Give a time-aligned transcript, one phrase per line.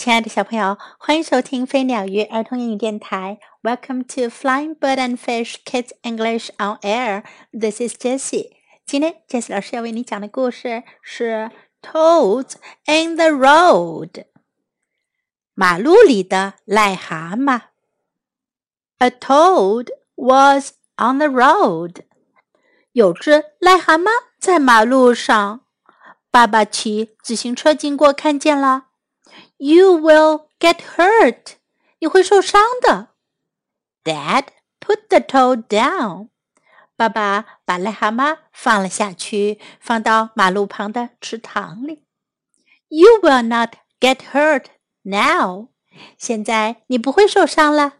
[0.00, 3.38] 亲爱的小朋友，欢迎收听飞鸟鱼儿童英语电台。
[3.62, 7.24] Welcome to Flying Bird and Fish Kids English on Air.
[7.52, 8.52] This is Jessie.
[8.86, 11.50] 今天 Jessie 老师要为你讲的故事是
[11.86, 12.54] 《Toads
[12.86, 14.08] in the Road》。
[15.52, 17.60] 马路里的癞蛤蟆。
[19.00, 21.96] A toad was on the road.
[22.92, 24.08] 有只癞蛤蟆
[24.38, 25.60] 在马路上。
[26.30, 28.86] 爸爸骑自行车经过，看见了。
[29.56, 31.54] You will get hurt.
[31.98, 33.08] 你会受伤的。
[34.02, 34.44] Dad
[34.80, 36.28] put the toad down.
[36.96, 42.04] 爸爸把癞蛤蟆放了下去，放到马路旁的池塘里。
[42.88, 44.66] You will not get hurt
[45.02, 45.68] now.
[46.18, 47.94] 现在你不会受伤了。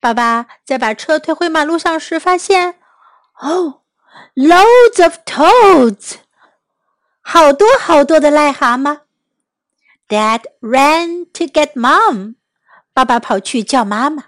[0.00, 2.80] 爸爸在把车推回马路上时，发现
[3.34, 3.82] ，Oh,
[4.34, 6.16] loads of toads.
[7.20, 9.02] 好多好多的癞蛤蟆。
[10.11, 12.35] Dad ran to get mom.
[12.93, 14.25] 爸爸跑去叫妈妈。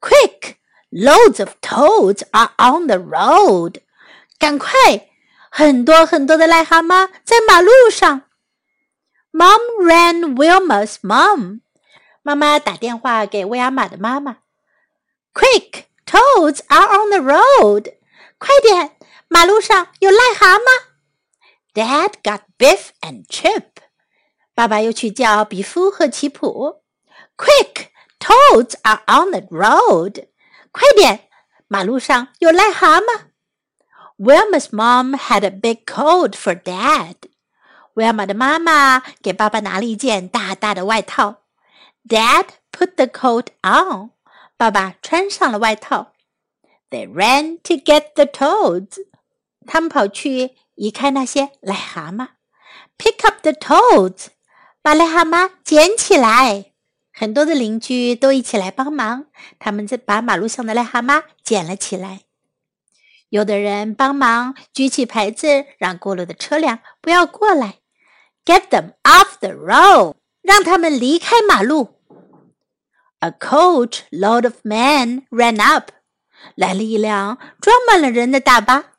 [0.00, 0.56] Quick!
[0.90, 3.80] Loads of toads are on the road.
[4.38, 5.08] 赶快！
[5.50, 8.22] 很多很多的癞蛤蟆在马路上。
[9.32, 11.60] Mom ran Wilma's mom.
[12.22, 14.38] 妈妈打电话给威尔玛的妈妈。
[15.32, 15.84] Quick!
[16.06, 17.94] Toads are on the road.
[18.38, 18.92] 快点！
[19.28, 20.62] 马路上有癞蛤蟆。
[21.74, 23.64] Dad got Biff and Chip.
[24.58, 26.82] 爸爸又去叫比夫和奇普。
[27.36, 27.88] Quick,
[28.20, 30.28] toads are on the road！
[30.70, 31.28] 快点，
[31.66, 33.20] 马路上有癞蛤蟆。
[34.16, 37.16] Wilma's mom had a big coat for Dad。
[37.94, 41.42] 威尔玛的妈妈给爸爸拿了一件大大的外套。
[42.08, 44.10] Dad put the coat on。
[44.56, 46.12] 爸爸穿上了外套。
[46.90, 48.98] They ran to get the toads。
[49.66, 52.28] 他们跑去移开那些癞蛤蟆。
[52.98, 54.26] Pick up the toads。
[54.81, 56.71] 把癞蛤蟆捡起来，
[57.11, 59.25] 很多的邻居都一起来帮忙。
[59.59, 62.21] 他们在把马路上的癞蛤蟆捡了起来。
[63.27, 67.79] 有的人帮忙举起牌子，让过路的车辆不要过来。
[68.45, 71.99] Get them off the road，让他们离开马路。
[73.19, 75.91] A coach load of men ran up，
[76.55, 78.93] 来了一辆装满了人的大巴。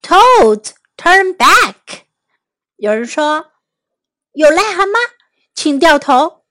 [0.00, 2.04] Toads turn back，
[2.76, 3.48] 有人说。
[4.32, 4.92] 有癞蛤蟆，
[5.54, 6.44] 请掉头。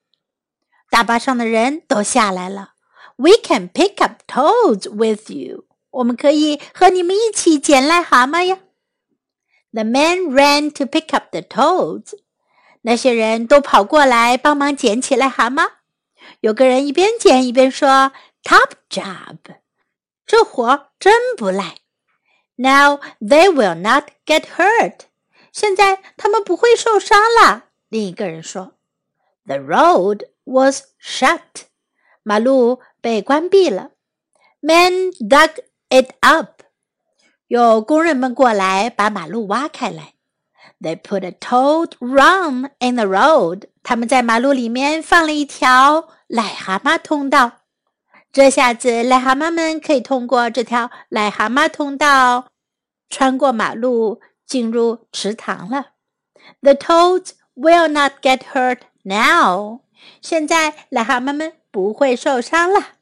[0.90, 2.74] 大巴上的人都下来了。
[3.16, 5.64] We can pick up toads with you。
[5.90, 8.58] 我们可以和你们一起捡癞蛤蟆呀。
[9.72, 12.18] The men ran to pick up the toads。
[12.82, 15.70] 那些人都跑过来帮忙捡起癞蛤蟆。
[16.40, 19.38] 有个人一边捡一边说：“Top job，
[20.26, 21.76] 这活真不赖。
[22.56, 25.00] Now they will not get hurt。
[25.50, 28.74] 现在他们不会受伤了。”另一个人说
[29.46, 31.40] ：“The road was shut，
[32.22, 33.90] 马路被关闭了。
[34.62, 36.62] Men dug it up，
[37.48, 40.14] 有工人们过来把马路挖开来。
[40.80, 47.62] They put a toad run in the road，他们在马路里面放了一条癞蛤蟆通道。
[48.30, 52.52] 这下子癞蛤蟆们可以通过这条癞蛤蟆通道，
[53.08, 55.94] 穿过马路进入池塘了。
[56.60, 59.81] The toads。” will not get hurt now。
[60.21, 62.95] 现在癞蛤蟆们不会受伤了。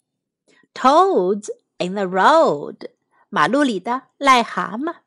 [0.76, 1.50] Toads
[1.80, 2.90] in the road。
[3.32, 4.98] 马路里的癞蛤蟆。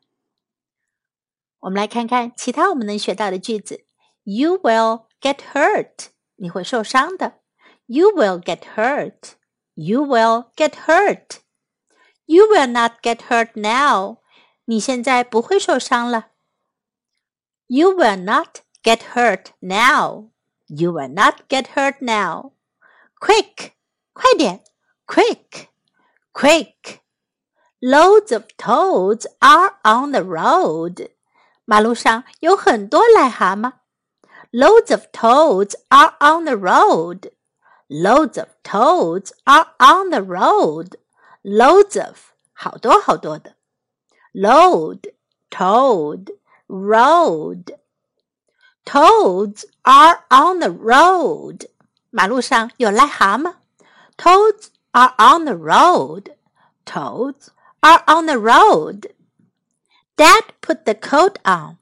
[1.59, 3.85] 我们来看看其他我们能学到的句子。
[4.23, 7.39] You will get hurt，你会受伤的。
[7.85, 9.33] You will get hurt.
[9.73, 11.39] You will get hurt.
[12.25, 14.17] You will not get hurt now.
[14.65, 16.29] 你现在不会受伤了。
[17.67, 20.29] You will not get hurt now.
[20.67, 22.53] You will not get hurt now.
[23.19, 23.73] Quick，
[24.13, 24.63] 快点！
[25.05, 25.67] Quick,
[26.31, 26.99] quick.
[27.83, 31.09] Loads of toads are on the road.
[31.65, 33.71] 马路上有很多癞蛤蟆。
[34.51, 37.31] Loads of toads are on the road.
[37.89, 40.97] Loads of toads are on the road.
[41.41, 42.17] Loads of
[42.53, 43.55] 好多好多的。
[44.33, 45.13] Load,
[45.49, 46.27] toad,
[46.67, 47.77] road.
[48.85, 51.67] Toads are on the road.
[52.11, 53.55] 马路上有癞蛤蟆。
[54.17, 56.35] Toads are on the road.
[56.85, 57.47] Toads
[57.85, 59.13] are on the road.
[60.17, 61.77] Dad put the coat on.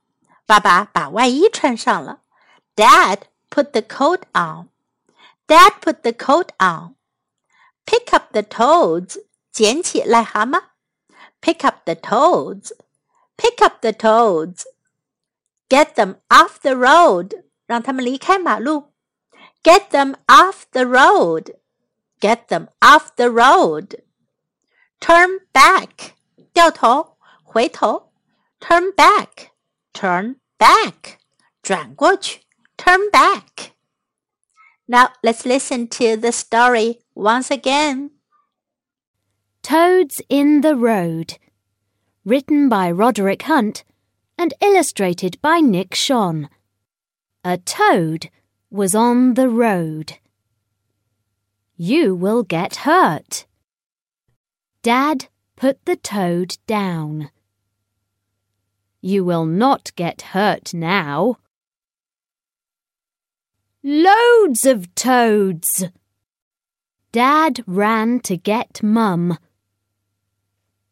[0.46, 2.22] 爸爸把外衣穿上了。
[2.75, 3.19] Dad
[3.50, 4.69] put the coat on.
[5.48, 6.96] Dad put the coat on.
[7.86, 9.18] Pick up the toads.
[9.51, 10.62] 捡起癞蛤蟆。
[11.42, 12.72] Pick up the toads.
[13.38, 14.66] Pick up the toads.
[15.69, 17.44] Get them off the road.
[17.66, 18.92] 让他们离开马路。
[19.63, 21.56] Get them off the road.
[22.19, 24.01] Get them off the road.
[25.00, 26.14] turn back，
[26.52, 28.12] 掉头，回头
[28.61, 31.19] ；turn back，turn back，
[31.62, 32.41] 转过去
[32.76, 33.73] ；turn back。
[34.87, 38.11] Now let's listen to the story once again.
[39.62, 41.38] Toads in the Road,
[42.25, 43.82] written by Roderick Hunt
[44.37, 46.49] and illustrated by Nick Schon.
[47.43, 48.31] A toad
[48.70, 50.19] was on the road.
[51.76, 53.47] You will get hurt.
[54.85, 57.31] Dad put the toad down.
[59.01, 61.39] You will not get hurt now.
[63.83, 65.87] Loads of toads!
[67.13, 69.39] Dad ran to get Mum.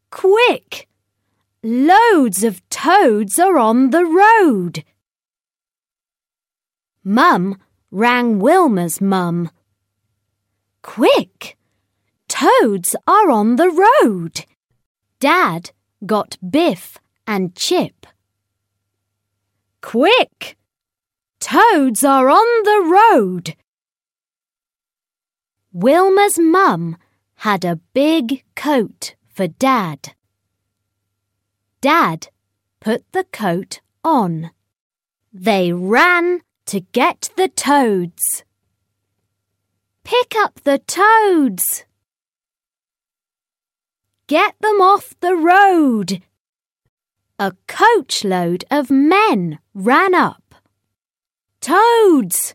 [0.09, 0.89] Quick!
[1.63, 4.85] Loads of toads are on the road.
[7.05, 7.59] Mum
[7.91, 9.51] rang Wilma's mum.
[10.81, 11.59] Quick!
[12.43, 14.47] Toads are on the road.
[15.21, 15.71] Dad
[16.05, 18.05] got Biff and Chip.
[19.81, 20.57] Quick!
[21.39, 23.55] Toads are on the road.
[25.73, 26.97] Wilma's mum
[27.47, 30.15] had a big coat for Dad.
[31.81, 32.27] Dad
[32.81, 34.51] put the coat on.
[35.33, 38.43] They ran to get the toads.
[40.03, 41.85] Pick up the toads.
[44.33, 46.23] Get them off the road.
[47.39, 50.55] A coachload of men ran up.
[51.61, 52.55] Toads!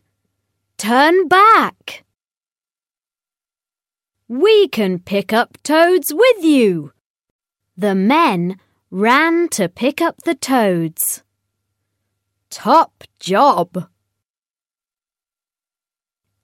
[0.76, 2.04] Turn back!
[4.26, 6.90] We can pick up toads with you.
[7.76, 8.56] The men
[8.90, 11.22] ran to pick up the toads.
[12.50, 13.88] Top job!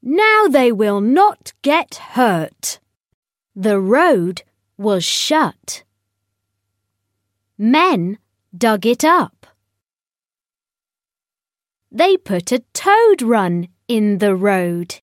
[0.01, 2.79] Now they will not get hurt.
[3.57, 4.45] The road
[4.78, 5.84] was shut.
[7.58, 8.18] Men
[8.58, 9.46] dug it up
[11.92, 15.02] they put a toad run in the road.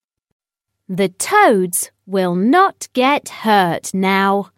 [0.89, 4.53] The toads will not get hurt now.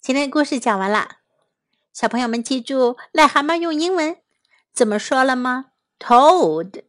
[0.00, 1.08] 今天故事讲完了，
[1.94, 4.18] 小朋友们记住癞蛤蟆用英文
[4.72, 5.72] 怎么说了吗？
[5.98, 6.84] Toad，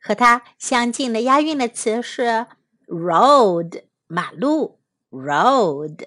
[0.00, 2.46] 和它相近的押韵的词是
[2.86, 4.80] road，马路
[5.14, 6.06] road，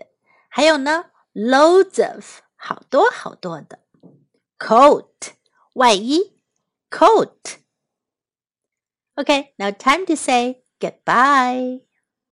[0.49, 3.79] 还有呢 loads of，好多好多的
[4.57, 5.33] coat，
[5.73, 6.33] 外衣。
[6.93, 7.57] coat.
[9.15, 11.81] Okay, now time to say goodbye.